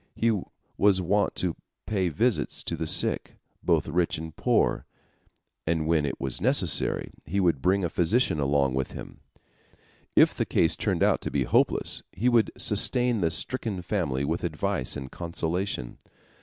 He 0.15 0.31
was 0.79 0.99
wont 0.99 1.35
to 1.35 1.55
pay 1.85 2.09
visits 2.09 2.63
to 2.63 2.75
the 2.75 2.87
sick, 2.87 3.35
both 3.61 3.87
rich 3.87 4.17
and 4.17 4.35
poor, 4.35 4.87
and 5.67 5.85
when 5.85 6.07
it 6.07 6.19
was 6.19 6.41
necessary, 6.41 7.11
he 7.27 7.39
would 7.39 7.61
bring 7.61 7.83
a 7.83 7.87
physician 7.89 8.39
along 8.39 8.73
with 8.73 8.93
him. 8.93 9.19
If 10.15 10.33
the 10.33 10.43
case 10.43 10.75
turned 10.75 11.03
out 11.03 11.21
to 11.21 11.29
be 11.29 11.43
hopeless, 11.43 12.01
he 12.11 12.29
would 12.29 12.49
sustain 12.57 13.21
the 13.21 13.29
stricken 13.29 13.83
family 13.83 14.25
with 14.25 14.43
advice 14.43 14.97
and 14.97 15.11
consolation. 15.11 15.99